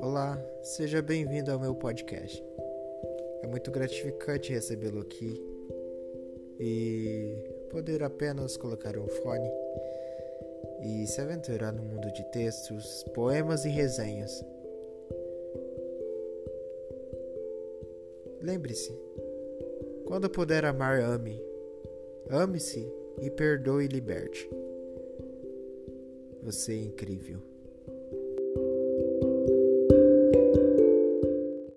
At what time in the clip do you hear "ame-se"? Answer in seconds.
22.28-22.86